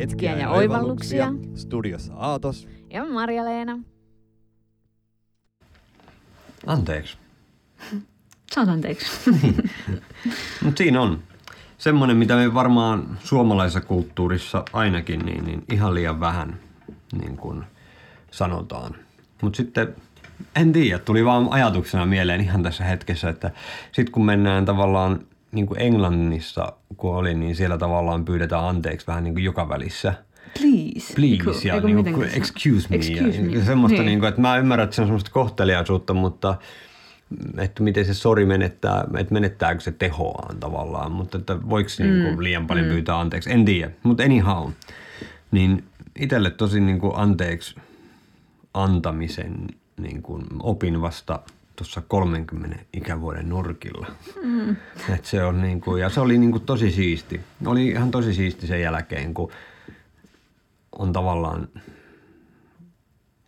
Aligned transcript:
hetkiä 0.00 0.36
ja 0.36 0.50
oivalluksia. 0.50 1.32
Studiossa 1.54 2.14
Aatos. 2.14 2.68
Ja 2.90 3.04
Marja-Leena. 3.04 3.78
Anteeksi. 6.66 7.18
Saat 8.54 8.68
anteeksi. 8.68 9.30
Mutta 10.62 10.78
siinä 10.78 11.00
on 11.00 11.22
semmoinen, 11.78 12.16
mitä 12.16 12.36
me 12.36 12.54
varmaan 12.54 13.18
suomalaisessa 13.24 13.80
kulttuurissa 13.80 14.64
ainakin 14.72 15.20
niin, 15.20 15.44
niin 15.44 15.64
ihan 15.72 15.94
liian 15.94 16.20
vähän 16.20 16.60
niin 17.22 17.36
kuin 17.36 17.64
sanotaan. 18.30 18.94
Mutta 19.42 19.56
sitten 19.56 19.94
en 20.56 20.72
tiedä, 20.72 20.98
tuli 20.98 21.24
vaan 21.24 21.48
ajatuksena 21.50 22.06
mieleen 22.06 22.40
ihan 22.40 22.62
tässä 22.62 22.84
hetkessä, 22.84 23.28
että 23.28 23.50
sitten 23.92 24.12
kun 24.12 24.24
mennään 24.24 24.64
tavallaan 24.64 25.20
niin 25.56 25.66
kuin 25.66 25.80
Englannissa, 25.80 26.72
kun 26.96 27.16
oli, 27.16 27.34
niin 27.34 27.56
siellä 27.56 27.78
tavallaan 27.78 28.24
pyydetään 28.24 28.64
anteeksi 28.64 29.06
vähän 29.06 29.24
niin 29.24 29.34
kuin 29.34 29.44
joka 29.44 29.68
välissä. 29.68 30.14
Please. 30.60 31.14
Please 31.14 31.68
ja 31.68 31.74
Eiku, 31.74 31.86
niin 31.86 32.14
kuin, 32.14 32.30
se- 32.30 32.36
excuse 32.36 32.88
me. 32.90 32.96
Excuse 32.96 33.38
ja, 33.38 33.42
me. 33.42 33.52
ja 33.58 33.64
semmoista, 33.64 33.98
Niin. 33.98 34.06
niin. 34.06 34.18
kuin, 34.18 34.28
että 34.28 34.40
mä 34.40 34.56
ymmärrän, 34.58 34.84
että 34.84 34.96
se 34.96 35.02
on 35.02 35.08
semmoista 35.08 35.30
kohteliaisuutta, 35.30 36.14
mutta 36.14 36.54
että 37.58 37.82
miten 37.82 38.04
se 38.04 38.14
sori 38.14 38.44
menettää, 38.46 39.04
että 39.18 39.32
menettääkö 39.34 39.80
se 39.80 39.92
tehoaan 39.92 40.60
tavallaan, 40.60 41.12
mutta 41.12 41.38
että 41.38 41.68
voiko 41.68 41.90
mm. 41.98 42.06
niin 42.06 42.24
kuin 42.24 42.44
liian 42.44 42.66
paljon 42.66 42.86
pyytää 42.86 43.20
anteeksi, 43.20 43.52
en 43.52 43.64
tiedä. 43.64 43.90
Mutta 44.02 44.22
anyhow, 44.22 44.70
niin 45.50 45.84
itselle 46.18 46.50
tosi 46.50 46.80
niin 46.80 46.98
kuin 46.98 47.12
anteeksi 47.16 47.76
antamisen 48.74 49.66
niin 50.00 50.22
kuin 50.22 50.44
opin 50.62 51.00
vasta 51.02 51.38
tuossa 51.76 52.02
30 52.08 52.78
ikävuoden 52.92 53.48
nurkilla. 53.48 54.06
Mm. 54.42 54.76
Et 55.14 55.24
se 55.24 55.44
on 55.44 55.62
niin 55.62 55.80
kuin, 55.80 56.00
ja 56.00 56.08
se 56.08 56.20
oli 56.20 56.38
niin 56.38 56.50
kuin 56.50 56.64
tosi 56.64 56.90
siisti. 56.90 57.40
Oli 57.66 57.88
ihan 57.88 58.10
tosi 58.10 58.34
siisti 58.34 58.66
sen 58.66 58.80
jälkeen, 58.80 59.34
kun 59.34 59.50
on 60.98 61.12
tavallaan, 61.12 61.68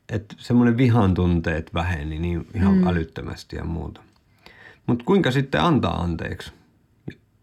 että 0.09 0.35
semmoinen 0.39 0.77
vihan 0.77 1.15
tunteet 1.15 1.75
väheni 1.75 2.19
niin 2.19 2.47
ihan 2.55 2.75
mm. 2.75 2.87
älyttömästi 2.87 3.57
ja 3.57 3.65
muuta. 3.65 4.01
Mutta 4.87 5.05
kuinka 5.05 5.31
sitten 5.31 5.61
antaa 5.61 6.03
anteeksi? 6.03 6.53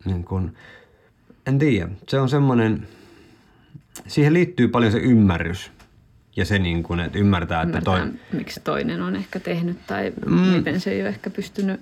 Niin 0.06 0.24
kun, 0.24 0.54
en 1.46 1.60
tiedä. 1.60 1.90
Se 2.10 2.20
on 2.20 2.30
semmoinen, 2.30 2.88
siihen 4.08 4.34
liittyy 4.34 4.68
paljon 4.68 4.92
se 4.92 4.98
ymmärrys. 4.98 5.72
Ja 6.36 6.46
se 6.46 6.60
niin 6.60 6.84
kun, 6.84 7.00
että 7.00 7.20
ymmärtää, 7.20 7.62
että 7.62 7.82
toi, 7.82 8.00
Ymmärtää, 8.00 8.28
miksi 8.34 8.62
toinen 8.64 9.02
on 9.02 9.16
ehkä 9.16 9.40
tehnyt 9.40 9.78
tai 9.88 10.14
mm. 10.26 10.36
miten 10.36 10.80
se 10.80 10.92
ei 10.92 11.02
ole 11.02 11.10
ehkä 11.10 11.30
pystynyt 11.30 11.80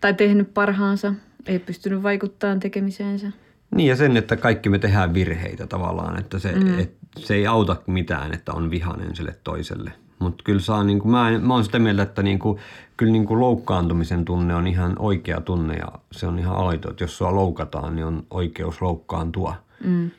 tai 0.00 0.14
tehnyt 0.14 0.54
parhaansa, 0.54 1.14
ei 1.46 1.58
pystynyt 1.58 2.02
vaikuttamaan 2.02 2.60
tekemiseensä. 2.60 3.32
Niin 3.74 3.88
ja 3.88 3.96
sen, 3.96 4.16
että 4.16 4.36
kaikki 4.36 4.68
me 4.68 4.78
tehdään 4.78 5.14
virheitä 5.14 5.66
tavallaan, 5.66 6.18
että 6.18 6.38
se, 6.38 6.52
mm. 6.52 6.78
et, 6.78 6.94
se 7.18 7.34
ei 7.34 7.46
auta 7.46 7.76
mitään, 7.86 8.34
että 8.34 8.52
on 8.52 8.70
vihainen 8.70 9.16
sille 9.16 9.36
toiselle. 9.44 9.92
Mutta 10.18 10.44
kyllä 10.44 10.60
saa, 10.60 10.84
niin 10.84 10.98
kuin, 10.98 11.10
mä, 11.10 11.38
mä 11.38 11.54
oon 11.54 11.64
sitä 11.64 11.78
mieltä, 11.78 12.02
että 12.02 12.22
niin 12.22 12.38
kuin, 12.38 12.58
kyllä 12.96 13.12
niin 13.12 13.26
kuin 13.26 13.40
loukkaantumisen 13.40 14.24
tunne 14.24 14.54
on 14.54 14.66
ihan 14.66 14.96
oikea 14.98 15.40
tunne 15.40 15.76
ja 15.76 15.88
se 16.12 16.26
on 16.26 16.38
ihan 16.38 16.56
aito, 16.56 16.90
että 16.90 17.04
jos 17.04 17.18
sua 17.18 17.34
loukataan, 17.34 17.96
niin 17.96 18.06
on 18.06 18.26
oikeus 18.30 18.82
loukkaantua. 18.82 19.54
Mm. 19.84 20.10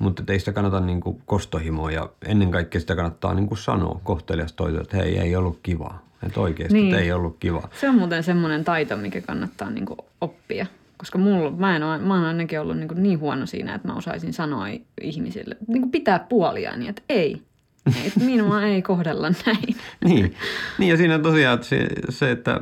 Mutta 0.00 0.22
ei 0.28 0.38
sitä 0.38 0.52
kannata 0.52 0.80
niin 0.80 1.00
kuin 1.00 1.22
kostohimoa 1.26 1.90
ja 1.90 2.08
ennen 2.26 2.50
kaikkea 2.50 2.80
sitä 2.80 2.96
kannattaa 2.96 3.34
niin 3.34 3.46
kuin 3.46 3.58
sanoa 3.58 4.00
kohtelias 4.04 4.52
toiselle, 4.52 4.82
että 4.82 4.96
hei, 4.96 5.18
ei 5.18 5.36
ollut 5.36 5.58
kivaa. 5.62 6.06
Että 6.26 6.40
oikeasti, 6.40 6.74
Niin. 6.74 6.92
niin. 6.92 7.02
ei 7.02 7.12
ollut 7.12 7.36
kiva. 7.40 7.68
Se 7.80 7.88
on 7.88 7.94
muuten 7.94 8.22
semmoinen 8.22 8.64
taito, 8.64 8.96
mikä 8.96 9.20
kannattaa 9.20 9.70
niinku 9.70 9.96
oppia. 10.20 10.66
Koska 10.96 11.18
mulla, 11.18 11.50
mä, 11.50 11.76
en 11.76 11.82
ole, 11.82 11.98
mä 11.98 12.14
oon 12.14 12.24
ainakin 12.24 12.60
ollut 12.60 12.76
niinku 12.76 12.94
niin 12.94 13.20
huono 13.20 13.46
siinä, 13.46 13.74
että 13.74 13.88
mä 13.88 13.94
osaisin 13.94 14.32
sanoa 14.32 14.66
ihmisille, 15.00 15.56
niinku 15.66 15.88
pitää 15.88 16.18
puoliaan, 16.18 16.86
että 16.86 17.02
ei. 17.08 17.42
Että 18.06 18.20
minua 18.20 18.62
ei 18.62 18.82
kohdella 18.82 19.30
näin. 19.46 19.76
niin. 20.04 20.34
niin, 20.78 20.88
ja 20.90 20.96
siinä 20.96 21.18
tosiaan 21.18 21.64
se, 21.64 21.86
se 22.08 22.30
että 22.30 22.60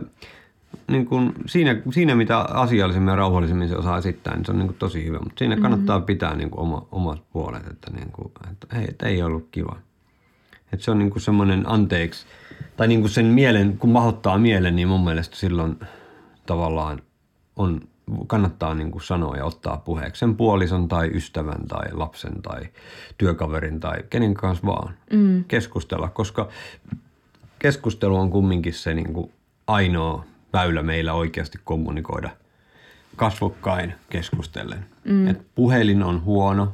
niin 0.88 1.06
kun 1.06 1.32
siinä, 1.47 1.76
siinä, 1.91 2.15
mitä 2.15 2.38
asiallisemmin 2.38 3.10
ja 3.10 3.16
rauhallisemmin 3.16 3.69
se 3.69 3.76
osaa 3.76 3.99
esittää, 3.99 4.34
niin 4.34 4.44
se 4.44 4.53
on 4.53 4.59
niin 4.59 4.66
kun 4.66 4.76
tosi 4.76 5.04
hyvä. 5.04 5.19
Mutta 5.19 5.38
siinä 5.38 5.56
kannattaa 5.56 6.00
pitää 6.00 6.37
niin 6.37 6.50
kun 6.50 6.60
oma, 6.60 6.87
omat 6.93 7.22
puolet, 7.32 7.66
että, 7.66 7.91
niin 7.91 8.12
kun, 8.12 8.31
että 8.53 8.76
hei, 8.76 8.87
että 8.88 9.06
ei 9.06 9.22
ollut 9.22 9.49
kiva. 9.50 9.76
Että 10.72 10.84
se 10.84 10.91
on 10.91 10.99
niin 10.99 11.21
semmoinen 11.21 11.71
anteeksi, 11.71 12.26
tai 12.76 12.88
niin 12.88 13.09
sen 13.09 13.26
mielen, 13.26 13.78
kun 13.78 13.91
mahdottaa 13.91 14.38
mielen, 14.38 14.76
niin 14.76 14.88
mun 14.88 15.04
mielestä 15.04 15.37
silloin 15.37 15.81
tavallaan 16.47 17.03
on, 17.56 17.81
kannattaa 18.26 18.75
niin 18.75 18.91
kuin 18.91 19.03
sanoa 19.03 19.37
ja 19.37 19.44
ottaa 19.44 19.76
puheeksi 19.76 20.20
sen 20.20 20.37
puolison 20.37 20.88
tai 20.88 21.10
ystävän 21.15 21.66
tai 21.69 21.87
lapsen 21.93 22.43
tai 22.43 22.60
työkaverin 23.19 23.81
tai 23.81 23.97
kenen 24.10 24.34
kanssa 24.34 24.66
vaan 24.66 24.94
mm. 25.12 25.44
keskustella, 25.44 26.09
koska 26.09 26.49
keskustelu 27.59 28.16
on 28.16 28.31
kumminkin 28.31 28.75
se 28.75 28.94
niin 28.94 29.12
kuin 29.12 29.32
ainoa 29.66 30.25
väylä 30.53 30.83
meillä 30.83 31.13
oikeasti 31.13 31.59
kommunikoida 31.65 32.31
kasvokkain 33.17 33.95
keskustellen. 34.11 34.87
Mm. 35.05 35.29
Et 35.29 35.39
puhelin 35.55 36.03
on 36.03 36.25
huono, 36.25 36.73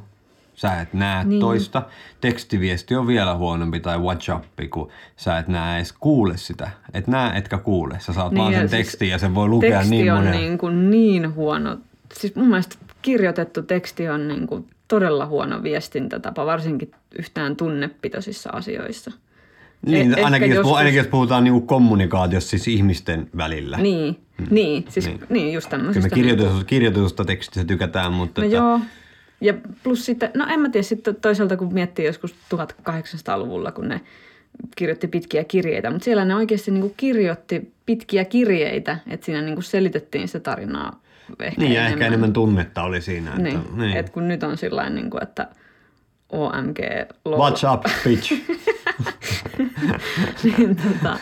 sä 0.55 0.81
et 0.81 0.93
näe 0.93 1.23
niin. 1.23 1.39
toista. 1.39 1.81
Tekstiviesti 2.21 2.95
on 2.95 3.07
vielä 3.07 3.35
huonompi 3.35 3.79
tai 3.79 3.99
WhatsApp, 3.99 4.45
kun 4.69 4.89
sä 5.15 5.37
et 5.37 5.47
näe 5.47 5.77
edes 5.77 5.93
kuule 5.93 6.37
sitä. 6.37 6.69
Et 6.93 7.07
näe 7.07 7.37
etkä 7.37 7.57
kuule. 7.57 7.97
Sä 7.99 8.13
saat 8.13 8.31
niin, 8.31 8.41
vaan 8.41 8.53
sen 8.53 8.69
siis 8.69 8.71
tekstin 8.71 9.09
ja 9.09 9.17
sen 9.17 9.35
voi 9.35 9.47
lukea 9.47 9.77
teksti 9.77 9.95
niin 9.95 10.13
on 10.13 10.17
monen. 10.17 10.31
niin, 10.31 10.57
kuin 10.57 10.89
niin 10.89 11.35
huono. 11.35 11.77
Siis 12.13 12.35
mun 12.35 12.47
mielestä 12.47 12.75
kirjoitettu 13.01 13.61
teksti 13.61 14.09
on 14.09 14.27
niin 14.27 14.47
kuin 14.47 14.67
todella 14.87 15.25
huono 15.25 15.63
viestintätapa, 15.63 16.45
varsinkin 16.45 16.91
yhtään 17.19 17.55
tunnepitoisissa 17.55 18.49
asioissa. 18.49 19.11
Niin, 19.85 20.13
Eh- 20.13 20.23
ainakin, 20.25 20.49
jos, 20.49 20.55
joskus- 20.55 20.77
ainakin 20.77 20.97
jos 20.97 21.07
puhutaan 21.07 21.43
niinku 21.43 21.61
kommunikaatiossa 21.61 22.49
siis 22.49 22.67
ihmisten 22.67 23.29
välillä. 23.37 23.77
Niin, 23.77 24.15
mm. 24.37 24.47
niin, 24.49 24.85
siis 24.89 25.05
niin. 25.05 25.17
Niin. 25.19 25.27
niin 25.29 25.53
just 25.53 25.67
Kyllä 25.69 25.77
tämmöisistä. 25.79 26.09
me 26.09 26.15
kirjoitusta, 26.15 26.63
kirjoitusta 26.65 27.25
tekstistä 27.25 27.67
tykätään, 27.67 28.13
mutta 28.13 28.41
No 28.41 28.45
että, 28.47 28.57
joo. 28.57 28.79
Ja 29.41 29.53
plus 29.83 30.05
sitten, 30.05 30.31
no 30.35 30.45
en 30.49 30.59
mä 30.59 30.69
tiedä, 30.69 30.83
sitten 30.83 31.15
toisaalta 31.15 31.57
kun 31.57 31.73
miettii 31.73 32.05
joskus 32.05 32.35
1800-luvulla, 32.55 33.71
kun 33.71 33.87
ne 33.87 34.01
kirjoitti 34.75 35.07
pitkiä 35.07 35.43
kirjeitä, 35.43 35.89
mutta 35.89 36.05
siellä 36.05 36.25
ne 36.25 36.35
oikeasti 36.35 36.71
niin 36.71 36.93
kirjoitti 36.97 37.71
pitkiä 37.85 38.25
kirjeitä, 38.25 38.97
että 39.07 39.25
siinä 39.25 39.41
niin 39.41 39.63
selitettiin 39.63 40.27
sitä 40.27 40.39
tarinaa 40.39 41.01
ehkä 41.39 41.61
niin 41.61 41.71
ja 41.73 41.79
enemmän. 41.81 41.93
ehkä 41.93 42.07
enemmän 42.07 42.33
tunnetta 42.33 42.83
oli 42.83 43.01
siinä. 43.01 43.29
Että, 43.29 43.41
Niin, 43.43 43.59
niin. 43.77 43.97
että 43.97 44.11
kun 44.11 44.27
nyt 44.27 44.43
on 44.43 44.57
sillä 44.57 44.89
niin 44.89 45.09
kuin, 45.09 45.23
että 45.23 45.47
OMG 46.29 46.79
lol. 47.25 47.49
What's 47.49 47.73
up, 47.73 47.83
bitch? 48.03 48.33
niin, 50.43 50.75
tota, 50.75 51.19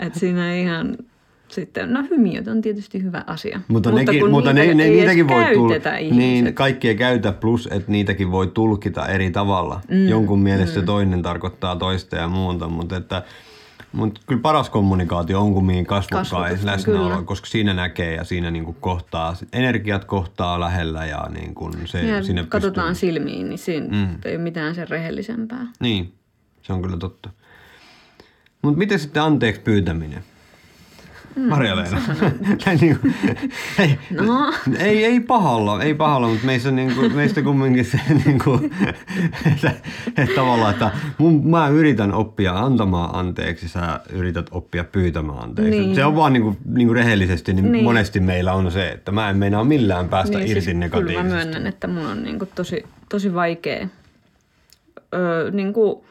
että 0.00 0.18
siinä 0.18 0.54
ihan 0.54 0.96
sitten, 1.48 1.92
no 1.92 2.04
hymiöt 2.10 2.48
on 2.48 2.62
tietysti 2.62 3.02
hyvä 3.02 3.24
asia. 3.26 3.60
Mutta, 3.68 3.90
nekin, 3.90 4.20
kun 4.20 4.30
mutta 4.30 4.52
niitä 4.52 4.74
ne, 4.74 4.84
ne, 4.84 4.90
niitäkin 4.90 5.28
voi 5.28 5.42
ihmiset. 5.52 5.84
Niin, 6.10 6.54
kaikki 6.54 6.88
ei 6.88 6.94
käytä, 6.94 7.32
plus 7.32 7.68
että 7.72 7.92
niitäkin 7.92 8.30
voi 8.30 8.46
tulkita 8.46 9.06
eri 9.06 9.30
tavalla. 9.30 9.80
Mm, 9.88 10.08
Jonkun 10.08 10.40
mielestä 10.40 10.80
mm. 10.80 10.86
toinen 10.86 11.22
tarkoittaa 11.22 11.76
toista 11.76 12.16
ja 12.16 12.28
muuta, 12.28 12.68
mutta 12.68 12.96
että 12.96 13.22
mutta 13.92 14.20
kyllä 14.26 14.40
paras 14.40 14.70
kommunikaatio 14.70 15.40
on 15.40 15.54
kumminkin 15.54 15.86
kasvokkain 15.86 16.58
läsnäolo, 16.62 17.08
kyllä. 17.08 17.22
koska 17.22 17.46
siinä 17.46 17.74
näkee 17.74 18.14
ja 18.14 18.24
siinä 18.24 18.50
niinku 18.50 18.76
kohtaa, 18.80 19.36
energiat 19.52 20.04
kohtaa 20.04 20.60
lähellä 20.60 21.06
ja 21.06 21.26
niinku 21.30 21.70
se, 21.84 22.06
ja 22.06 22.22
sinne 22.22 22.46
katsotaan 22.48 22.88
pystyy. 22.88 23.10
silmiin, 23.10 23.48
niin 23.48 23.58
siinä 23.58 23.86
mm. 23.96 24.18
ei 24.24 24.36
ole 24.36 24.42
mitään 24.42 24.74
sen 24.74 24.88
rehellisempää. 24.88 25.66
Niin, 25.80 26.12
se 26.62 26.72
on 26.72 26.82
kyllä 26.82 26.96
totta. 26.96 27.30
Mutta 28.62 28.78
miten 28.78 28.98
sitten 28.98 29.22
anteeksi 29.22 29.60
pyytäminen? 29.60 30.22
Mm, 31.36 31.48
Marja-Leena. 31.48 31.98
Niinku, 32.80 33.08
ei, 33.78 33.98
No. 34.20 34.52
ei, 34.78 35.04
ei 35.04 35.20
pahalla, 35.20 35.82
ei 35.82 35.94
pahalla, 35.94 36.28
mutta 36.28 36.46
meistä, 36.46 36.70
niinku, 36.70 37.08
meistä 37.08 37.42
kumminkin 37.42 37.84
se, 37.84 38.00
niinku, 38.24 38.60
että, 39.52 39.72
että 40.16 40.34
tavallaan, 40.34 40.72
että 40.72 40.90
mun, 41.18 41.50
mä 41.50 41.68
yritän 41.68 42.12
oppia 42.14 42.58
antamaan 42.58 43.14
anteeksi, 43.14 43.68
sä 43.68 44.00
yrität 44.10 44.46
oppia 44.50 44.84
pyytämään 44.84 45.38
anteeksi. 45.38 45.80
Niin. 45.80 45.94
Se 45.94 46.04
on 46.04 46.16
vaan 46.16 46.32
niinku, 46.32 46.56
niinku 46.64 46.94
rehellisesti, 46.94 47.52
niin, 47.52 47.62
Niin. 47.62 47.72
niin 47.72 47.84
monesti 47.84 48.20
meillä 48.20 48.52
on 48.52 48.70
se, 48.72 48.88
että 48.88 49.12
mä 49.12 49.30
en 49.30 49.36
meinaa 49.36 49.64
millään 49.64 50.08
päästä 50.08 50.38
niin, 50.38 50.48
irti 50.50 50.60
siis 50.60 50.76
negatiivisesti. 50.76 51.22
Kyllä 51.28 51.36
mä 51.36 51.44
myönnän, 51.44 51.66
että 51.66 51.86
mun 51.86 52.06
on 52.06 52.22
niin 52.22 52.38
kuin 52.38 52.50
tosi, 52.54 52.84
tosi 53.08 53.34
vaikea 53.34 53.88
öö, 55.14 55.50
niin 55.50 55.72
kuin 55.72 56.04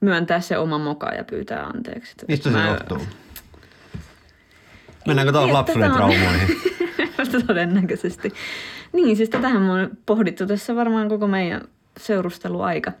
myöntää 0.00 0.40
se 0.40 0.58
oma 0.58 0.78
moka 0.78 1.08
ja 1.08 1.24
pyytää 1.24 1.66
anteeksi. 1.66 2.14
Mistä 2.28 2.50
se 2.50 2.56
mä- 2.56 2.66
johtuu? 2.68 2.98
Mennäänkö 5.06 5.32
taas 5.32 5.44
Niin, 5.44 5.54
lapsuuden 5.54 5.92
traumoihin? 5.92 6.56
Todennäköisesti. 7.46 8.32
Niin, 8.92 9.16
siis 9.16 9.30
tätähän 9.30 9.62
me 9.62 9.72
on 9.72 9.90
pohdittu 10.06 10.46
tässä 10.46 10.76
varmaan 10.76 11.08
koko 11.08 11.26
meidän 11.26 11.60
seurusteluaika. 12.00 12.92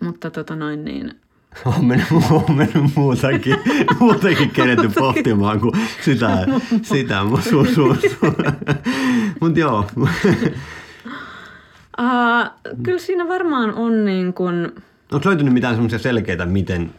Mutta 0.00 0.30
tota 0.30 0.56
noin 0.56 0.84
niin, 0.84 1.20
On 1.78 1.84
mennyt, 1.84 2.06
on 2.30 2.56
mennyt 2.56 2.96
muutakin, 2.96 3.56
muutakin 4.00 4.50
keretty 4.50 4.90
pohtimaan 4.98 5.60
kuin 5.60 5.72
sitä, 6.04 6.46
sitä 6.82 7.20
su, 7.50 7.64
su, 7.64 7.94
su. 7.94 8.26
Mut 9.40 9.56
joo. 9.56 9.86
Uh, 12.00 12.72
kyllä 12.82 12.98
siinä 12.98 13.28
varmaan 13.28 13.74
on 13.74 14.04
niin 14.04 14.34
kuin, 14.34 14.72
Onko 15.12 15.28
löytynyt 15.28 15.54
mitään 15.54 15.74
semmoisia 15.74 15.98
selkeitä, 15.98 16.46
miten, 16.46 16.90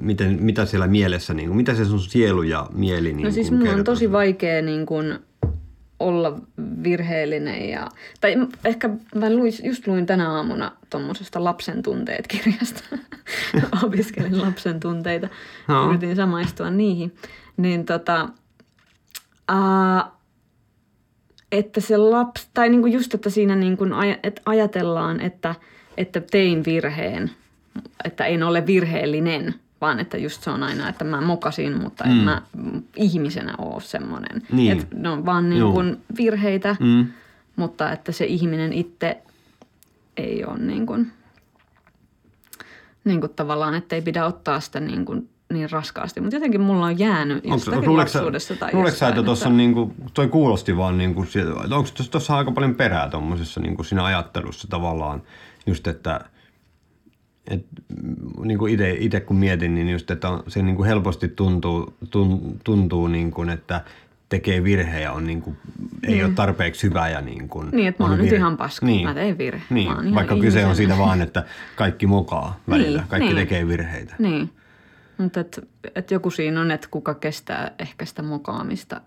miten, 0.00 0.38
mitä 0.40 0.66
siellä 0.66 0.86
mielessä, 0.86 1.34
niin 1.34 1.48
kuin, 1.48 1.56
mitä 1.56 1.74
se 1.74 1.84
sun 1.84 2.00
sielu 2.00 2.42
ja 2.42 2.66
mieli 2.72 3.12
niin 3.12 3.24
no 3.24 3.30
siis 3.30 3.50
mulla 3.50 3.72
on 3.72 3.84
tosi 3.84 4.12
vaikea 4.12 4.62
niin 4.62 4.86
kuin 4.86 5.18
olla 6.00 6.40
virheellinen 6.82 7.68
ja, 7.68 7.88
tai 8.20 8.36
ehkä 8.64 8.90
mä 9.14 9.30
luin, 9.30 9.52
just 9.62 9.86
luin 9.86 10.06
tänä 10.06 10.30
aamuna 10.30 10.72
tuommoisesta 10.90 11.44
lapsen 11.44 11.82
tunteet 11.82 12.26
kirjasta. 12.26 12.84
Opiskelin 13.84 14.42
lapsen 14.42 14.80
tunteita. 14.80 15.28
Joo. 15.68 15.88
Yritin 15.88 16.16
samaistua 16.16 16.70
niihin. 16.70 17.14
Niin 17.56 17.84
tota, 17.84 18.28
ää, 19.48 20.10
että 21.52 21.80
se 21.80 21.96
lapsi, 21.96 22.48
tai 22.54 22.68
niinku 22.68 22.86
just, 22.86 23.14
että 23.14 23.30
siinä 23.30 23.56
niinku 23.56 23.84
aj- 23.84 24.40
ajatellaan, 24.46 25.20
että, 25.20 25.54
että 25.96 26.20
tein 26.20 26.64
virheen, 26.64 27.30
että 28.04 28.26
en 28.26 28.42
ole 28.42 28.66
virheellinen, 28.66 29.54
vaan 29.80 30.00
että 30.00 30.16
just 30.18 30.42
se 30.42 30.50
on 30.50 30.62
aina, 30.62 30.88
että 30.88 31.04
mä 31.04 31.20
mokasin, 31.20 31.80
mutta 31.82 32.04
en 32.04 32.10
Mm. 32.10 32.16
mä 32.16 32.42
mm, 32.56 32.82
ihmisenä 32.96 33.54
ole 33.58 33.80
semmoinen. 33.80 34.42
Niin. 34.52 34.72
Että 34.72 34.96
ne 34.96 35.08
on 35.08 35.26
vaan 35.26 35.50
niin 35.50 35.72
kuin 35.72 36.00
virheitä, 36.16 36.76
Mm. 36.80 37.06
mutta 37.56 37.92
että 37.92 38.12
se 38.12 38.24
ihminen 38.24 38.72
itse 38.72 39.18
ei 40.16 40.44
ole 40.44 40.58
niin 40.58 40.86
kuin, 40.86 41.12
niin 43.04 43.20
kuin 43.20 43.32
tavallaan, 43.36 43.74
että 43.74 43.94
ei 43.96 44.02
pidä 44.02 44.26
ottaa 44.26 44.60
sitä 44.60 44.80
niin, 44.80 45.04
kuin 45.04 45.28
niin 45.52 45.70
raskaasti. 45.70 46.20
Mutta 46.20 46.36
jotenkin 46.36 46.60
mulla 46.60 46.86
on 46.86 46.98
jäänyt 46.98 47.44
jostakin 47.44 47.96
lapsuudessa 47.96 48.56
tai 48.56 48.74
luuleeko 48.74 48.98
sä, 48.98 49.08
että 49.08 49.18
jostain, 49.18 49.24
tuossa 49.24 49.48
on 49.48 49.56
niinku, 49.56 49.92
toi 50.14 50.28
kuulosti 50.28 50.76
vaan 50.76 50.98
niinku, 50.98 51.24
sieltä- 51.24 51.60
että 51.64 51.76
onko 51.76 51.88
tuossa 52.10 52.36
aika 52.36 52.52
paljon 52.52 52.74
perää 52.74 53.08
tuommoisessa 53.10 53.60
niinku 53.60 53.84
siinä 53.84 54.04
ajattelussa 54.04 54.68
tavallaan 54.68 55.22
just, 55.66 55.86
että 55.86 56.20
et, 57.50 57.66
niin 58.44 58.58
kuin 58.58 58.80
itse 58.98 59.20
kun 59.20 59.36
mietin, 59.36 59.74
niin 59.74 59.88
just, 59.88 60.10
että 60.10 60.28
on, 60.28 60.42
se 60.48 60.62
niin 60.62 60.76
kuin 60.76 60.86
helposti 60.86 61.28
tuntuu, 61.28 61.94
tun, 62.10 62.60
tuntuu 62.64 63.06
niin 63.08 63.30
kuin, 63.30 63.50
että 63.50 63.84
tekee 64.28 64.64
virhejä, 64.64 65.12
on 65.12 65.26
niin 65.26 65.42
kuin, 65.42 65.56
ei 66.08 66.24
ole 66.24 66.32
tarpeeksi 66.32 66.82
hyvä 66.88 67.08
ja 67.08 67.20
niin 67.20 67.48
kuin, 67.48 67.68
Niin, 67.72 67.88
että 67.88 68.02
mä 68.02 68.04
on 68.04 68.10
oon 68.10 68.18
nyt 68.18 68.24
virhe. 68.24 68.36
ihan 68.36 68.56
paska. 68.56 68.86
Mä 69.04 69.14
tein 69.14 69.38
virhe. 69.38 69.62
Mä 69.70 69.74
Niin, 69.74 70.14
vaikka 70.14 70.36
kyse 70.36 70.66
on 70.66 70.76
siitä 70.76 70.98
vaan, 70.98 71.22
että 71.22 71.44
kaikki 71.76 72.06
mokaa 72.06 72.60
välillä, 72.68 72.98
Niin, 72.98 73.08
kaikki 73.08 73.26
niin. 73.28 73.36
tekee 73.36 73.68
virheitä. 73.68 74.14
Niin. 74.18 74.50
Mutta 75.18 75.40
et, 75.40 75.68
et 75.94 76.10
joku 76.10 76.30
siinä 76.30 76.60
on, 76.60 76.70
että 76.70 76.88
kuka 76.90 77.14
kestää 77.14 77.70
ehkä 77.78 78.04
sitä 78.04 78.22
mokaamista 78.22 79.00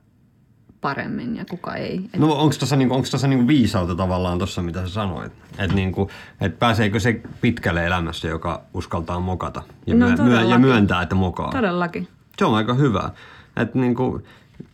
paremmin 0.82 1.36
ja 1.36 1.46
kuka 1.50 1.76
ei. 1.76 2.02
Et, 2.14 2.20
No 2.20 2.34
onko 2.34 2.56
tuossa 2.60 2.76
niinku, 2.76 2.96
onks 2.96 3.12
tossa 3.12 3.28
niinku 3.28 3.48
viisautta 3.48 3.96
tavallaan 3.96 4.38
tuossa, 4.38 4.62
mitä 4.62 4.82
sä 4.82 4.94
sanoit? 4.94 5.32
Että 5.58 5.76
niinku, 5.76 6.10
et 6.42 6.60
pääseekö 6.60 7.00
se 7.00 7.22
pitkälle 7.42 7.86
elämässä, 7.86 8.28
joka 8.28 8.62
uskaltaa 8.74 9.20
mokata 9.20 9.64
ja, 9.88 9.96
No 9.96 10.08
myö- 10.24 10.42
ja 10.42 10.60
myöntää, 10.60 11.02
että 11.02 11.16
mokaa? 11.16 11.52
Todellakin. 11.52 12.08
Se 12.38 12.46
on 12.46 12.56
aika 12.56 12.74
hyvä. 12.74 13.10
Et 13.58 13.76
niinku, 13.76 14.22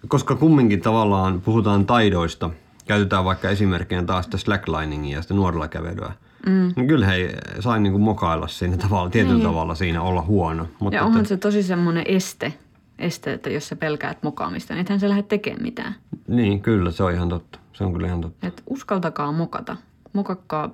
koska 0.07 0.35
kumminkin 0.35 0.81
tavallaan 0.81 1.41
puhutaan 1.41 1.85
taidoista, 1.85 2.50
käytetään 2.88 3.25
vaikka 3.25 3.50
esimerkkinä 3.50 4.03
taas 4.03 4.25
sitä 4.25 4.38
slackliningia 4.38 5.17
ja 5.17 5.21
sitä 5.21 5.33
nuorella 5.33 5.67
kävelyä. 5.67 6.11
Mm. 6.45 6.73
Niin 6.75 6.88
kyllä 6.88 7.05
he 7.05 7.38
sai 7.59 7.79
niinku 7.79 8.00
mokailla 8.00 8.47
siinä 8.47 8.77
tavalla, 8.77 9.09
tietyllä 9.09 9.35
Niin. 9.35 9.45
tavalla 9.47 9.75
siinä 9.75 10.01
olla 10.01 10.21
huono. 10.21 10.67
Mutta 10.79 10.95
Ja 10.95 11.03
onhan 11.05 11.25
se 11.25 11.38
tosi 11.38 11.63
semmoinen 11.63 12.03
este, 12.07 12.53
este, 12.99 13.33
että 13.33 13.49
jos 13.49 13.67
sä 13.67 13.75
pelkäät 13.75 14.23
mokaamista, 14.23 14.73
niin 14.73 14.81
ethän 14.81 14.99
sä 14.99 15.09
lähde 15.09 15.23
tekemään 15.23 15.63
mitään. 15.63 15.95
Niin, 16.27 16.61
kyllä, 16.61 16.91
se 16.91 17.03
on 17.03 17.13
ihan 17.13 17.29
totta. 17.29 17.59
Se 17.73 17.83
on 17.83 17.93
kyllä 17.93 18.07
ihan 18.07 18.21
totta. 18.21 18.47
Et 18.47 18.63
uskaltakaa 18.67 19.31
mokata. 19.31 19.77
Mokakkaa 20.13 20.69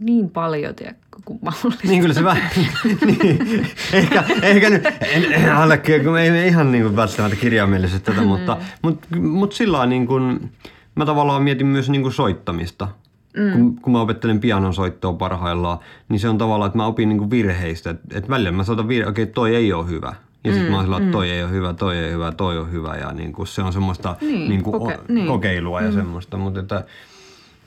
niin 0.00 0.30
paljon, 0.30 0.74
tiedätkö, 0.74 1.18
kuin 1.24 1.38
mahdollista. 1.42 1.88
Niin 1.88 2.00
kyllä 2.00 2.14
se 2.14 2.24
vähän, 2.24 2.50
niin, 3.06 3.66
ehkä, 3.92 4.24
ehkä 4.42 4.70
nyt, 4.70 4.86
en, 5.00 5.32
en 5.32 5.52
allekirjoita, 5.54 6.04
kun 6.04 6.18
ei 6.18 6.48
ihan 6.48 6.72
niin 6.72 6.84
kuin 6.84 6.96
välttämättä 6.96 7.36
kirjaimellisesti 7.36 8.04
tätä, 8.04 8.22
mutta, 8.22 8.56
mutta, 8.82 9.16
mutta 9.16 9.56
sillä 9.56 9.76
lailla 9.76 9.90
niin 9.90 10.06
kuin, 10.06 10.52
mä 10.94 11.06
tavallaan 11.06 11.42
mietin 11.42 11.66
myös 11.66 11.90
niin 11.90 12.02
kuin 12.02 12.12
soittamista. 12.12 12.88
Mm. 13.36 13.52
Kun, 13.52 13.76
kun 13.82 13.92
mä 13.92 14.00
opettelen 14.00 14.40
pianon 14.40 14.74
soittoa 14.74 15.12
parhaillaan, 15.12 15.78
niin 16.08 16.20
se 16.20 16.28
on 16.28 16.38
tavallaan, 16.38 16.66
että 16.66 16.76
mä 16.76 16.86
opin 16.86 17.08
niin 17.08 17.18
kuin 17.18 17.30
virheistä. 17.30 17.90
Että 17.90 18.18
et 18.18 18.28
välillä 18.28 18.52
mä 18.52 18.64
soitan 18.64 18.88
virhe, 18.88 19.08
okei, 19.08 19.26
toi 19.26 19.56
ei 19.56 19.72
ole 19.72 19.88
hyvä. 19.88 20.14
Ja 20.44 20.52
sitten 20.52 20.70
mä 20.70 20.76
oon 20.76 20.84
sillä, 20.84 20.96
että 20.98 21.10
toi 21.10 21.30
ei 21.30 21.42
ole 21.42 21.50
hyvä, 21.50 21.72
toi 21.74 21.96
ei 21.96 22.04
ole 22.04 22.12
hyvä, 22.12 22.32
toi 22.32 22.58
on 22.58 22.72
hyvä. 22.72 22.96
Ja 22.96 23.12
niin 23.12 23.32
kuin 23.32 23.46
se 23.46 23.62
on 23.62 23.72
semmoista 23.72 24.16
Niin, 24.20 24.48
niin 24.48 24.62
kuin, 24.62 24.74
koke- 24.82 25.00
o- 25.00 25.04
niin. 25.08 25.26
kokeilua 25.26 25.80
ja 25.80 25.92
semmoista. 25.92 26.36
Mutta 26.36 26.60
että, 26.60 26.84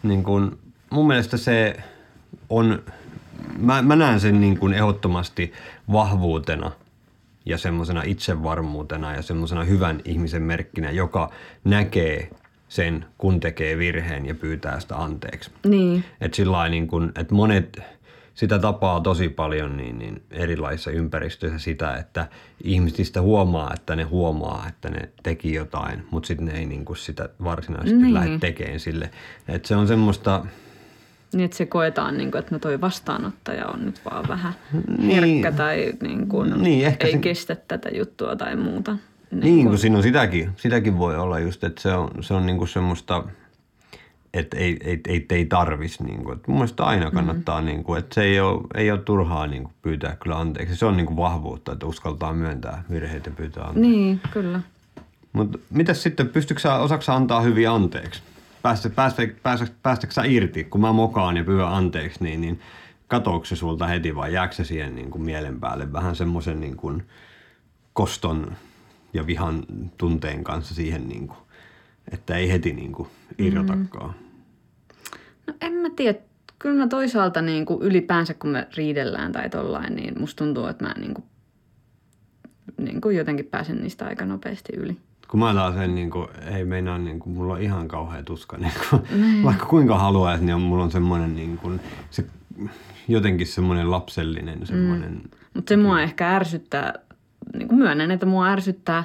niin 0.03 0.23
kuin, 0.23 0.57
mun 0.89 1.07
mielestä 1.07 1.37
se 1.37 1.75
on, 2.49 2.83
mä, 3.59 3.81
mä 3.81 3.95
näen 3.95 4.19
sen 4.19 4.41
niin 4.41 4.57
kuin 4.59 4.73
ehdottomasti 4.73 5.53
vahvuutena 5.91 6.71
ja 7.45 7.57
semmoisena 7.57 8.01
itsevarmuutena 8.05 9.15
ja 9.15 9.21
semmoisena 9.21 9.63
hyvän 9.63 9.99
ihmisen 10.05 10.41
merkkinä, 10.43 10.91
joka 10.91 11.29
näkee 11.63 12.29
sen, 12.69 13.05
kun 13.17 13.39
tekee 13.39 13.77
virheen 13.77 14.25
ja 14.25 14.35
pyytää 14.35 14.79
sitä 14.79 14.95
anteeksi. 14.97 15.51
Niin, 15.67 16.03
Että 16.21 16.35
sillä 16.35 16.69
niin 16.69 16.87
kuin, 16.87 17.11
että 17.15 17.35
monet 17.35 17.79
sitä 18.35 18.59
tapaa 18.59 19.01
tosi 19.01 19.29
paljon 19.29 19.77
niin, 19.77 19.99
niin 19.99 20.21
erilaisissa 20.31 20.91
ympäristöissä 20.91 21.59
sitä, 21.59 21.95
että 21.95 22.27
ihmisistä 22.63 23.21
huomaa, 23.21 23.71
että 23.73 23.95
ne 23.95 24.03
huomaa, 24.03 24.65
että 24.69 24.89
ne 24.89 25.09
teki 25.23 25.53
jotain, 25.53 26.03
mutta 26.11 26.27
sitten 26.27 26.45
ne 26.47 26.53
ei 26.59 26.65
niin 26.65 26.85
kuin 26.85 26.97
sitä 26.97 27.29
varsinaisesti 27.43 27.93
Niin. 27.95 28.03
niin. 28.03 28.13
lähde 28.13 28.37
tekemään 28.39 28.79
sille. 28.79 29.09
Että 29.47 29.67
se 29.67 29.75
on 29.75 29.87
semmoista, 29.87 30.45
niin 31.33 31.45
että 31.45 31.57
se 31.57 31.65
koetaan, 31.65 32.17
niin 32.17 32.31
kuin, 32.31 32.39
että 32.39 32.55
no 32.55 32.59
toi 32.59 32.81
vastaanottaja 32.81 33.67
on 33.67 33.85
nyt 33.85 34.01
vaan 34.11 34.27
vähän 34.27 34.53
Niin. 34.97 35.09
herkkä 35.09 35.51
tai 35.51 35.93
niin 36.01 36.27
kuin, 36.27 36.63
Niin, 36.63 36.85
ehkä 36.85 37.07
ei 37.07 37.13
se- 37.13 37.19
kestä 37.19 37.55
tätä 37.55 37.89
juttua 37.89 38.35
tai 38.35 38.55
muuta. 38.55 38.97
Niin, 39.31 39.67
kun 39.69 39.77
siinä 39.77 39.97
on 39.97 40.03
sitäkin, 40.03 40.49
sitäkin 40.55 40.97
voi 40.97 41.17
olla 41.17 41.39
just, 41.39 41.63
että 41.63 41.81
se 41.81 41.93
on, 41.93 42.09
se 42.21 42.33
on 42.33 42.45
niinku 42.45 42.65
semmoista, 42.65 43.23
että 44.33 44.57
ei, 44.57 44.77
ei, 44.83 45.01
ei, 45.07 45.25
ei 45.29 45.45
tarvis. 45.45 45.99
Niinku. 45.99 46.31
Et 46.31 46.47
mun 46.47 46.57
mielestä 46.57 46.85
aina 46.85 47.11
kannattaa, 47.11 47.61
mm. 47.61 47.65
niinku, 47.65 47.95
että 47.95 48.15
se 48.15 48.23
ei 48.23 48.39
ole, 48.39 48.61
ei 48.75 48.91
ole 48.91 48.99
turhaa 48.99 49.47
niinku 49.47 49.71
pyytää 49.81 50.15
kyllä 50.15 50.39
anteeksi. 50.39 50.75
Se 50.75 50.85
on 50.85 50.97
niinku 50.97 51.17
vahvuutta, 51.17 51.71
että 51.71 51.85
uskaltaa 51.85 52.33
myöntää 52.33 52.83
virheitä 52.91 53.29
ja 53.29 53.35
pyytää 53.35 53.63
anteeksi. 53.63 53.91
Niin, 53.91 54.21
kyllä. 54.31 54.61
Mutta 55.33 55.59
mitäs 55.69 56.03
sitten, 56.03 56.29
pystytkö 56.29 56.61
sä, 56.61 56.75
osaksi 56.75 57.05
sä 57.05 57.15
antaa 57.15 57.41
hyviä 57.41 57.73
anteeksi? 57.73 58.21
Päästä, 58.61 58.89
päästä, 58.89 59.27
päästä, 59.43 59.67
päästäkö 59.83 60.13
sä 60.13 60.23
irti, 60.23 60.63
kun 60.63 60.81
mä 60.81 60.93
mokaan 60.93 61.37
ja 61.37 61.43
pyydän 61.43 61.67
anteeksi, 61.67 62.23
niin, 62.23 62.41
niin 62.41 62.59
katoako 63.07 63.45
se 63.45 63.55
sulta 63.55 63.87
heti 63.87 64.15
vai 64.15 64.33
jääkö 64.33 64.55
se 64.55 64.63
siihen 64.63 64.95
niin 64.95 65.11
kuin 65.11 65.21
mielen 65.21 65.59
päälle 65.59 65.93
vähän 65.93 66.15
semmoisen 66.15 66.59
niin 66.59 66.77
kuin 66.77 67.03
koston 67.93 68.51
ja 69.13 69.27
vihan 69.27 69.63
tunteen 69.97 70.43
kanssa 70.43 70.75
siihen, 70.75 71.07
niin 71.07 71.27
kuin, 71.27 71.37
että 72.11 72.35
ei 72.35 72.51
heti 72.51 72.73
niin 72.73 72.91
kuin 72.91 73.09
irrotakaan. 73.37 74.13
No 75.47 75.53
en 75.61 75.73
mä 75.73 75.89
tiedä. 75.95 76.19
Kyllä 76.59 76.75
mä 76.75 76.87
toisaalta 76.87 77.41
niin 77.41 77.65
kuin 77.65 77.81
ylipäänsä, 77.81 78.33
kun 78.33 78.49
me 78.49 78.67
riidellään 78.77 79.31
tai 79.31 79.49
tollain, 79.49 79.95
niin 79.95 80.19
musta 80.19 80.43
tuntuu, 80.43 80.67
että 80.67 80.85
mä 80.85 80.93
niin 80.97 81.13
kuin, 81.13 81.25
niin 82.77 83.01
kuin 83.01 83.17
jotenkin 83.17 83.45
pääsen 83.45 83.81
niistä 83.81 84.05
aika 84.05 84.25
nopeasti 84.25 84.73
yli. 84.77 84.97
Kun 85.27 85.39
mä 85.39 85.53
taas 85.53 85.75
en, 85.75 85.95
niin 85.95 86.11
kuin, 86.11 86.27
ei 86.55 86.65
meinaa, 86.65 86.97
niin 86.97 87.19
kuin, 87.19 87.33
mulla 87.33 87.53
on 87.53 87.61
ihan 87.61 87.87
kauhea 87.87 88.23
tuska. 88.23 88.57
Niin 88.61 88.73
kuin, 88.89 89.01
vaikka 89.43 89.65
kuinka 89.65 89.97
haluaisi, 89.97 90.45
niin 90.45 90.55
on, 90.55 90.61
mulla 90.61 90.83
on 90.83 90.91
semmoinen 90.91 91.35
niin 91.35 91.57
kuin, 91.57 91.79
se, 92.09 92.25
jotenkin 93.07 93.47
semmoinen 93.47 93.91
lapsellinen 93.91 94.65
semmoinen... 94.65 95.11
Mm. 95.11 95.29
Mutta 95.53 95.69
se 95.69 95.77
mua 95.77 96.01
ehkä 96.01 96.35
ärsyttää, 96.35 96.93
niin 97.53 97.67
kuin 97.67 97.79
myönnän, 97.79 98.11
että 98.11 98.25
mua 98.25 98.47
ärsyttää 98.47 99.03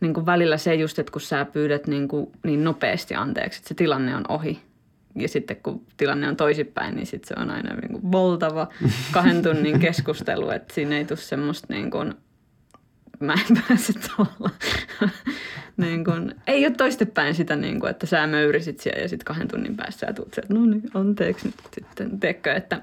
niin 0.00 0.14
kuin 0.14 0.26
välillä 0.26 0.56
se 0.56 0.74
just, 0.74 0.98
että 0.98 1.12
kun 1.12 1.20
sä 1.20 1.44
pyydät 1.44 1.86
niin, 1.86 2.08
kuin 2.08 2.32
niin 2.44 2.64
nopeasti 2.64 3.14
anteeksi, 3.14 3.58
että 3.58 3.68
se 3.68 3.74
tilanne 3.74 4.16
on 4.16 4.24
ohi. 4.28 4.60
Ja 5.16 5.28
sitten 5.28 5.56
kun 5.56 5.86
tilanne 5.96 6.28
on 6.28 6.36
toisinpäin, 6.36 6.94
niin 6.94 7.06
sitten 7.06 7.28
se 7.28 7.42
on 7.42 7.50
aina 7.50 7.74
niin 7.74 7.92
kuin 7.92 8.12
valtava 8.12 8.68
kahden 9.12 9.42
tunnin 9.42 9.80
keskustelu, 9.80 10.50
että 10.50 10.74
siinä 10.74 10.98
ei 10.98 11.04
tule 11.04 11.18
semmoista 11.18 11.66
niin 11.70 11.90
kuin, 11.90 12.14
mä 13.20 13.32
en 13.32 13.62
pääse 13.68 13.92
tuolla. 13.92 14.50
niin 15.76 16.04
kuin, 16.04 16.34
ei 16.46 16.66
ole 16.66 16.74
toistepäin 16.74 17.34
sitä, 17.34 17.56
niin 17.56 17.80
kuin, 17.80 17.90
että 17.90 18.06
sä 18.06 18.26
möyrisit 18.26 18.80
siellä 18.80 19.02
ja 19.02 19.08
sitten 19.08 19.24
kahden 19.24 19.48
tunnin 19.48 19.76
päässä 19.76 20.06
sä 20.06 20.12
tulet 20.12 20.34
sieltä, 20.34 20.54
no 20.54 20.66
niin, 20.66 20.90
anteeksi 20.94 21.46
nyt 21.46 21.54
sitten, 21.74 22.20
teekö, 22.20 22.52
että 22.52 22.80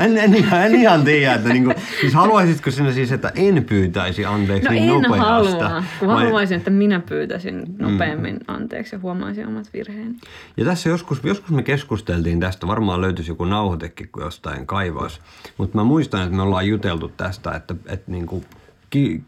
En, 0.00 0.18
en, 0.18 0.34
ihan, 0.34 0.62
en 0.62 0.74
ihan 0.74 1.04
tiedä, 1.04 1.34
että 1.34 1.48
niinku, 1.48 1.72
siis 2.00 2.14
haluaisitko 2.14 2.70
sinä 2.70 2.92
siis, 2.92 3.12
että 3.12 3.32
en 3.34 3.64
pyytäisi 3.64 4.24
anteeksi 4.24 4.68
No 4.68 4.70
niin 4.70 4.82
en 4.84 5.02
nopeasta? 5.02 5.68
halua, 5.68 5.82
kun 5.98 6.08
Vai- 6.08 6.24
haluaisin, 6.24 6.56
että 6.56 6.70
minä 6.70 7.00
pyytäisin 7.00 7.64
nopeammin 7.78 8.40
anteeksi 8.48 8.94
ja 8.94 9.00
huomaisin 9.00 9.46
omat 9.46 9.66
virheeni. 9.72 10.14
Ja 10.56 10.64
tässä 10.64 10.88
joskus, 10.88 11.20
joskus 11.24 11.50
me 11.50 11.62
keskusteltiin 11.62 12.40
tästä, 12.40 12.66
varmaan 12.66 13.00
löytyisi 13.00 13.30
joku 13.30 13.44
nauhoitekin, 13.44 14.08
kun 14.12 14.22
jostain 14.22 14.66
kaivaus. 14.66 15.20
Mutta 15.58 15.78
mä 15.78 15.84
muistan, 15.84 16.22
että 16.22 16.36
me 16.36 16.42
ollaan 16.42 16.68
juteltu 16.68 17.08
tästä, 17.08 17.52
että, 17.52 17.74
että 17.86 18.10
niinku, 18.10 18.44
ki, 18.90 19.22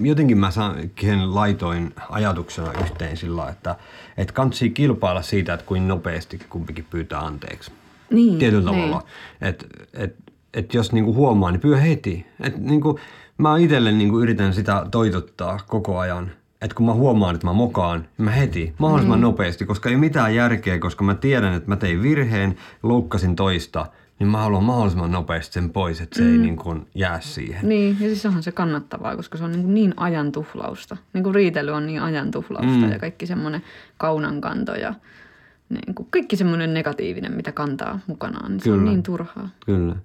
jotenkin 0.00 0.38
mä 0.38 0.50
saan, 0.50 0.74
laitoin 1.24 1.94
ajatuksena 2.10 2.72
yhteen 2.82 3.16
sillä 3.16 3.48
että, 3.48 3.76
että 4.16 4.34
kansi 4.34 4.70
kilpailla 4.70 5.22
siitä, 5.22 5.54
että 5.54 5.66
kuin 5.66 5.88
nopeasti 5.88 6.38
kumpikin 6.48 6.86
pyytää 6.90 7.20
anteeksi. 7.20 7.72
Niin, 8.14 8.38
tietyllä 8.38 8.70
niin. 8.70 8.80
tavalla. 8.82 9.02
Että 9.40 9.66
et, 9.94 10.16
et 10.54 10.74
jos 10.74 10.92
niinku 10.92 11.14
huomaa, 11.14 11.50
niin 11.50 11.60
pyö 11.60 11.76
heti. 11.76 12.26
Et 12.40 12.58
niinku, 12.58 12.98
mä 13.38 13.58
itselle 13.58 13.92
niinku 13.92 14.20
yritän 14.20 14.54
sitä 14.54 14.86
toitottaa 14.90 15.60
koko 15.66 15.98
ajan. 15.98 16.30
Että 16.62 16.74
kun 16.74 16.86
mä 16.86 16.92
huomaan, 16.92 17.34
että 17.34 17.46
mä 17.46 17.52
mokaan, 17.52 18.00
niin 18.00 18.24
mä 18.24 18.30
heti, 18.30 18.74
mahdollisimman 18.78 19.18
Niin. 19.18 19.22
nopeasti, 19.22 19.66
koska 19.66 19.88
ei 19.88 19.96
mitään 19.96 20.34
järkeä, 20.34 20.78
koska 20.78 21.04
mä 21.04 21.14
tiedän, 21.14 21.54
että 21.54 21.68
mä 21.68 21.76
tein 21.76 22.02
virheen, 22.02 22.56
loukkasin 22.82 23.36
toista, 23.36 23.86
niin 24.18 24.28
mä 24.28 24.38
haluan 24.38 24.64
mahdollisimman 24.64 25.10
nopeasti 25.12 25.54
sen 25.54 25.70
pois, 25.70 26.00
että 26.00 26.16
se 26.16 26.22
mm. 26.22 26.32
ei 26.32 26.38
niin 26.38 26.56
kuin 26.56 26.86
jää 26.94 27.20
siihen. 27.20 27.68
Niin, 27.68 27.96
ja 28.00 28.06
siis 28.08 28.26
onhan 28.26 28.42
se 28.42 28.52
kannattavaa, 28.52 29.16
koska 29.16 29.38
se 29.38 29.44
on 29.44 29.52
niin, 29.52 29.74
niin 29.74 29.94
ajan 29.96 30.32
tuhlausta. 30.32 30.96
Niin 31.12 31.24
kuin 31.24 31.34
riitely 31.34 31.70
on 31.70 31.86
niin 31.86 32.02
ajan 32.02 32.30
tuhlausta 32.30 32.70
Mm. 32.78 32.84
mm. 32.84 32.92
ja 32.92 32.98
kaikki 32.98 33.26
semmoinen 33.26 33.62
kaunankanto 33.98 34.74
ja 34.74 34.94
niin 35.68 35.94
kuin 35.94 36.08
kaikki 36.10 36.36
semmoinen 36.36 36.74
negatiivinen, 36.74 37.32
mitä 37.32 37.52
kantaa 37.52 38.00
mukanaan, 38.06 38.52
niin 38.52 38.60
se 38.60 38.64
Kyllä. 38.64 38.78
on 38.78 38.84
niin 38.84 39.02
turhaa. 39.02 39.48
Kyllä. 39.66 39.96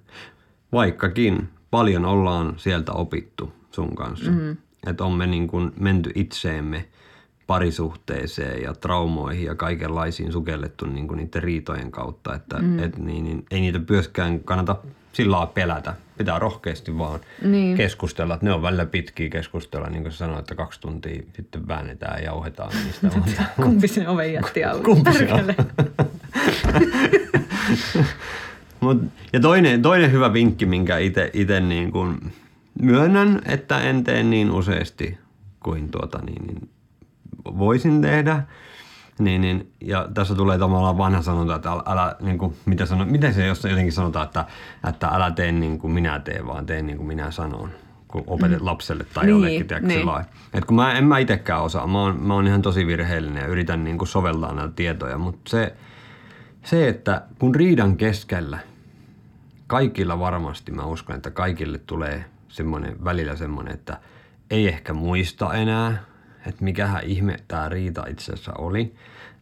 Vaikkakin 0.72 1.48
paljon 1.70 2.04
ollaan 2.04 2.54
sieltä 2.56 2.92
opittu 2.92 3.52
sun 3.70 3.94
kanssa. 3.94 4.30
Mm. 4.30 4.56
Että 4.86 5.04
on 5.04 5.12
me 5.12 5.26
niin 5.26 5.48
kuin 5.48 5.72
menty 5.80 6.10
itseemme 6.14 6.88
parisuhteeseen 7.46 8.62
ja 8.62 8.74
traumoihin 8.74 9.44
ja 9.44 9.54
kaikenlaisiin 9.54 10.32
sukellettu 10.32 10.86
niin 10.86 11.08
kuin 11.08 11.18
niiden 11.18 11.42
riitojen 11.42 11.90
kautta. 11.90 12.34
Että 12.34 12.58
mm. 12.58 12.78
et 12.78 12.98
niin, 12.98 13.24
niin, 13.24 13.44
ei 13.50 13.60
niitä 13.60 13.80
myöskään 13.88 14.40
kannata 14.40 14.76
sillä 15.12 15.32
lailla 15.36 15.52
pelätä. 15.54 15.94
Pitää 16.18 16.38
rohkeasti 16.38 16.98
vaan 16.98 17.20
Niin. 17.44 17.76
keskustella. 17.76 18.38
Ne 18.42 18.52
on 18.52 18.62
välillä 18.62 18.86
pitkiä 18.86 19.28
keskustella, 19.28 19.88
niin 19.88 20.02
kuin 20.02 20.12
sanoit, 20.12 20.38
että 20.38 20.54
kaksi 20.54 20.80
tuntia 20.80 21.22
sitten 21.32 21.68
väännetään 21.68 22.18
ja 22.18 22.24
jauhetaan 22.24 22.72
niistä. 22.84 23.06
mutta 23.18 23.42
Kumpi 23.62 23.88
sen 23.88 24.08
oven 24.08 24.32
jätti 24.32 24.64
auki? 24.64 24.84
Kumpi 24.84 25.12
se 25.12 25.28
on? 25.32 25.44
Mut, 28.80 29.02
ja 29.32 29.40
toinen, 29.40 29.82
toinen 29.82 30.12
hyvä 30.12 30.32
vinkki, 30.32 30.66
minkä 30.66 30.98
itse 31.32 31.60
niin 31.60 31.92
kun 31.92 32.32
myönnän, 32.82 33.40
että 33.46 33.80
en 33.80 34.04
tee 34.04 34.22
niin 34.22 34.50
useasti 34.50 35.18
kuin 35.62 35.90
tuota, 35.90 36.18
niin, 36.18 36.46
niin 36.46 36.68
voisin 37.58 38.02
tehdä. 38.02 38.42
Niin, 39.20 39.40
niin, 39.40 39.72
ja 39.80 40.08
tässä 40.14 40.34
tulee 40.34 40.58
tavallaan 40.58 40.98
vanha 40.98 41.22
sanonta, 41.22 41.54
että 41.54 41.72
älä, 41.72 41.82
älä 41.86 42.16
niin 42.20 42.38
kuin, 42.38 42.56
mitä 42.66 42.86
sano, 42.86 43.04
miten 43.04 43.34
se 43.34 43.46
jos 43.46 43.64
jotenkin 43.64 43.92
sanotaan, 43.92 44.24
että, 44.24 44.44
että 44.88 45.08
älä 45.08 45.30
tee 45.30 45.52
niin 45.52 45.78
kuin 45.78 45.92
minä 45.92 46.18
teen, 46.18 46.46
vaan 46.46 46.66
tee 46.66 46.82
niin 46.82 46.96
kuin 46.96 47.06
minä 47.06 47.30
sanon 47.30 47.70
kun 48.10 48.24
opetet 48.26 48.58
mm. 48.58 48.66
lapselle 48.66 49.04
tai 49.04 49.24
Niin, 49.24 49.30
jollekin, 49.30 49.66
tiedätkö, 49.66 49.88
niin. 49.88 50.08
Et 50.54 50.64
kun 50.64 50.76
mä, 50.76 50.92
en 50.92 51.04
mä 51.04 51.18
itsekään 51.18 51.62
osaa, 51.62 51.86
mä 51.86 52.00
oon, 52.00 52.22
mä 52.22 52.34
oon 52.34 52.46
ihan 52.46 52.62
tosi 52.62 52.86
virheellinen 52.86 53.42
ja 53.42 53.48
yritän 53.48 53.84
niin 53.84 53.98
kuin 53.98 54.08
soveltaa 54.08 54.54
näitä 54.54 54.72
tietoja, 54.76 55.18
mutta 55.18 55.50
se, 55.50 55.74
se, 56.64 56.88
että 56.88 57.22
kun 57.38 57.54
riidan 57.54 57.96
keskellä, 57.96 58.58
kaikilla 59.66 60.18
varmasti, 60.18 60.72
mä 60.72 60.82
uskon, 60.84 61.16
että 61.16 61.30
kaikille 61.30 61.78
tulee 61.78 62.24
semmoinen, 62.48 63.04
välillä 63.04 63.36
semmoinen, 63.36 63.74
että 63.74 63.98
ei 64.50 64.68
ehkä 64.68 64.92
muista 64.92 65.54
enää, 65.54 65.98
että 66.46 66.64
mikähän 66.64 67.04
ihme 67.04 67.36
tämä 67.48 67.68
riita 67.68 68.04
itse 68.08 68.32
asiassa 68.32 68.52
oli. 68.58 68.94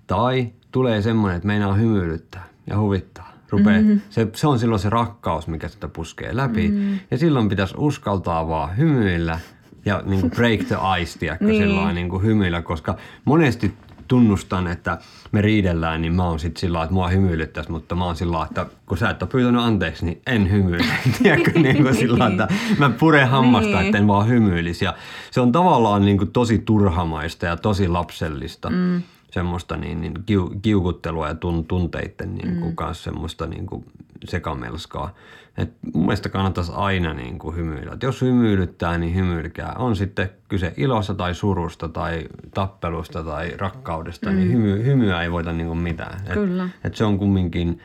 Tai 0.06 0.52
tulee 0.72 1.02
semmoinen, 1.02 1.36
että 1.36 1.46
meinaa 1.46 1.74
hymyilyttää 1.74 2.44
ja 2.66 2.78
huvittaa. 2.78 3.32
Rupee, 3.50 3.78
mm-hmm. 3.80 4.00
se, 4.10 4.28
se 4.34 4.46
on 4.46 4.58
silloin 4.58 4.80
se 4.80 4.90
rakkaus, 4.90 5.48
mikä 5.48 5.68
sitä 5.68 5.88
puskee 5.88 6.36
läpi. 6.36 6.68
Mm-hmm. 6.68 6.98
Ja 7.10 7.18
silloin 7.18 7.48
pitäisi 7.48 7.74
uskaltaa 7.78 8.48
vaan 8.48 8.76
hymyillä 8.76 9.40
ja 9.84 10.02
niin 10.06 10.20
kuin 10.20 10.30
break 10.30 10.60
the 10.60 10.76
ice, 11.00 11.18
tiedätkö, 11.18 11.44
Niin. 11.44 11.62
sillä 11.62 11.92
niin 11.92 12.08
kuin 12.08 12.22
hymyillä, 12.22 12.62
koska 12.62 12.96
monesti 13.24 13.74
tunnustan, 14.08 14.66
että 14.66 14.98
me 15.32 15.42
riidellään, 15.42 16.02
niin 16.02 16.14
mä 16.14 16.24
oon 16.24 16.40
sit 16.40 16.56
sillä 16.56 16.82
että 16.82 16.94
mua 16.94 17.08
hymyilyttäisi, 17.08 17.70
mutta 17.70 17.94
mä 17.94 18.04
oon 18.04 18.16
sillä 18.16 18.44
että 18.44 18.66
kun 18.86 18.98
sä 18.98 19.10
et 19.10 19.22
ole 19.22 19.30
pyytänyt 19.30 19.60
anteeksi, 19.62 20.04
niin 20.04 20.20
en 20.26 20.50
hymyile. 20.50 20.84
Tiedätkö, 21.22 21.50
niin 21.58 21.82
kuin 21.82 21.94
sillä 21.94 22.26
että 22.26 22.48
mä 22.78 22.90
puren 22.90 23.28
hammasta, 23.28 23.68
Niin. 23.76 23.86
että 23.86 23.98
en 23.98 24.06
vaan 24.06 24.28
hymyilisi. 24.28 24.84
Ja 24.84 24.94
se 25.30 25.40
on 25.40 25.52
tavallaan 25.52 26.02
niin 26.04 26.18
kuin 26.18 26.30
tosi 26.30 26.58
turhamaista 26.58 27.46
ja 27.46 27.56
tosi 27.56 27.88
lapsellista. 27.88 28.70
Mm. 28.70 29.02
Semmoista 29.30 29.76
niin, 29.76 30.00
niin 30.00 30.14
kiu, 30.26 30.52
kiukuttelua 30.62 31.28
ja 31.28 31.34
tun, 31.34 31.64
tunteiden 31.64 32.34
niin 32.34 32.56
kuin, 32.56 32.70
mm. 32.70 32.76
kanssa 32.76 33.04
semmoista 33.04 33.46
niin 33.46 33.66
kuin 33.66 33.84
sekamelskaa. 34.24 35.14
Et 35.58 35.72
mun 35.94 36.02
mielestä 36.06 36.28
kannattaisi 36.28 36.72
aina 36.74 37.14
niin 37.14 37.38
kuin 37.38 37.56
hymyillä. 37.56 37.92
Et 37.92 38.02
jos 38.02 38.22
hymyilyttää, 38.22 38.98
niin 38.98 39.14
hymyilkää. 39.14 39.74
On 39.78 39.96
sitten 39.96 40.30
kyse 40.48 40.74
ilosta 40.76 41.14
tai 41.14 41.34
surusta 41.34 41.88
tai 41.88 42.28
tappelusta 42.54 43.22
tai 43.24 43.52
rakkaudesta, 43.56 44.30
mm. 44.30 44.36
niin 44.36 44.52
hymy, 44.52 44.84
hymyä 44.84 45.22
ei 45.22 45.32
voita 45.32 45.52
niin 45.52 45.66
kuin 45.66 45.78
mitään. 45.78 46.20
Et, 46.26 46.32
Kyllä. 46.32 46.68
et 46.84 46.94
se 46.94 47.04
on 47.04 47.18
kumminkin 47.18 47.80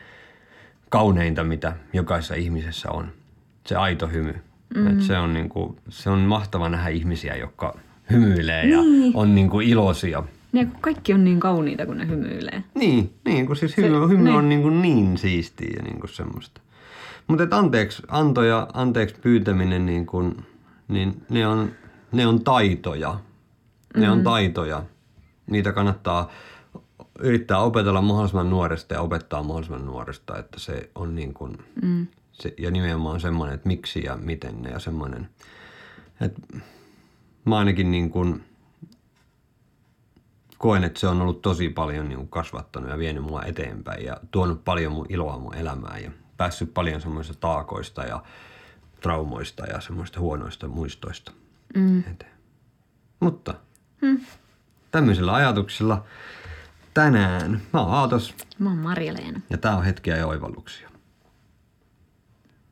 kauneinta, 0.88 1.44
mitä 1.44 1.72
jokaisessa 1.92 2.34
ihmisessä 2.34 2.90
on. 2.90 3.08
Se 3.66 3.76
aito 3.76 4.06
hymy. 4.06 4.34
Mm. 4.74 4.86
Et 4.86 5.02
se, 5.02 5.18
on 5.18 5.34
niin 5.34 5.48
kuin, 5.48 5.76
se 5.88 6.10
on 6.10 6.18
mahtava 6.18 6.68
nähdä 6.68 6.88
ihmisiä, 6.88 7.36
jotka 7.36 7.78
hymyilee 8.10 8.66
ja 8.66 8.82
Niin. 8.82 9.16
on 9.16 9.34
niin 9.34 9.50
kuin 9.50 9.68
iloisia. 9.68 10.22
Ja 10.54 10.66
kun 10.66 10.80
kaikki 10.80 11.12
on 11.12 11.24
niin 11.24 11.40
kauniita, 11.40 11.86
kun 11.86 11.98
ne 11.98 12.08
hymyilee. 12.08 12.64
Niin, 12.74 13.14
niin 13.24 13.46
kun 13.46 13.56
siis 13.56 13.76
hymy, 13.76 14.08
hymy 14.08 14.24
niin. 14.24 14.36
on 14.36 14.48
niin, 14.48 14.62
kuin 14.62 14.82
niin 14.82 15.18
siistiä 15.18 15.70
ja 15.76 15.82
niin 15.82 16.00
kuin 16.00 16.10
semmoista. 16.10 16.60
Mutta 17.26 17.46
anteeksi, 17.50 18.02
anto 18.08 18.42
ja 18.42 18.68
anteeksi 18.72 19.16
pyytäminen, 19.22 19.86
niin, 19.86 20.06
kuin, 20.06 20.46
niin 20.88 21.22
ne, 21.28 21.46
on, 21.46 21.72
ne 22.12 22.26
on 22.26 22.44
taitoja. 22.44 23.20
Ne 23.96 24.10
on 24.10 24.22
taitoja. 24.22 24.82
Niitä 25.46 25.72
kannattaa 25.72 26.30
yrittää 27.18 27.58
opetella 27.58 28.02
mahdollisimman 28.02 28.50
nuoresta 28.50 28.94
ja 28.94 29.00
opettaa 29.00 29.42
mahdollisimman 29.42 29.86
nuoresta, 29.86 30.38
että 30.38 30.60
se 30.60 30.90
on 30.94 31.14
niin 31.14 31.34
kuin, 31.34 31.58
mm. 31.82 32.06
se, 32.32 32.54
ja 32.58 32.70
nimenomaan 32.70 33.20
semmoinen, 33.20 33.54
että 33.54 33.68
miksi 33.68 34.04
ja 34.04 34.16
miten 34.16 34.62
ne 34.62 34.70
ja 34.70 34.78
semmoinen, 34.78 35.28
että 36.20 36.42
mä 37.44 37.58
ainakin 37.58 37.90
niin 37.90 38.10
kuin, 38.10 38.44
koen, 40.64 40.84
että 40.84 41.00
se 41.00 41.08
on 41.08 41.22
ollut 41.22 41.42
tosi 41.42 41.68
paljon 41.68 42.08
niin 42.08 42.16
kuin 42.16 42.28
kasvattanut 42.28 42.90
ja 42.90 42.98
vienyt 42.98 43.22
mua 43.22 43.42
eteenpäin 43.42 44.04
ja 44.04 44.16
tuonut 44.30 44.64
paljon 44.64 44.92
mun 44.92 45.06
iloa 45.08 45.38
mun 45.38 45.54
elämään 45.54 46.02
ja 46.02 46.10
päässyt 46.36 46.74
paljon 46.74 47.00
semmoisista 47.00 47.40
taakoista 47.40 48.02
ja 48.02 48.22
traumoista 49.00 49.66
ja 49.66 49.80
semmoista 49.80 50.20
huonoista 50.20 50.68
muistoista 50.68 51.32
mm. 51.76 51.98
eteen. 51.98 52.32
Mutta 53.20 53.54
mm. 54.00 54.20
tämmöisillä 54.90 55.34
ajatuksilla 55.34 56.04
tänään 56.94 57.62
mä 57.72 57.80
oon 57.80 57.94
Aatos 57.94 58.34
Mä 58.58 58.68
oon 58.68 58.78
Marja-Leena. 58.78 59.40
ja 59.50 59.58
tää 59.58 59.76
on 59.76 59.84
hetkiä 59.84 60.16
ja 60.16 60.26
oivalluksia. 60.26 60.90